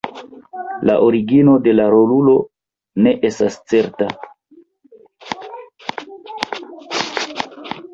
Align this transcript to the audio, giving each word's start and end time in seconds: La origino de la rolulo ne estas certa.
La 0.89 0.95
origino 1.07 1.53
de 1.67 1.75
la 1.75 1.85
rolulo 1.95 2.33
ne 3.07 3.15
estas 3.31 3.59
certa. 3.75 4.11